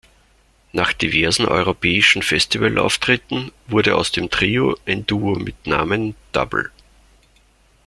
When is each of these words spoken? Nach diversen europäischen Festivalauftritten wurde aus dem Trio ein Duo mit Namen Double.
Nach 0.71 0.93
diversen 0.93 1.45
europäischen 1.45 2.23
Festivalauftritten 2.23 3.51
wurde 3.67 3.95
aus 3.95 4.11
dem 4.11 4.31
Trio 4.31 4.75
ein 4.87 5.05
Duo 5.05 5.35
mit 5.35 5.67
Namen 5.67 6.15
Double. 6.31 6.71